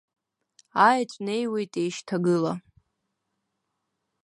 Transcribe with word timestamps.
Аеҵә 0.87 1.15
неиуеит 1.25 1.73
еишьҭагыла. 1.81 2.53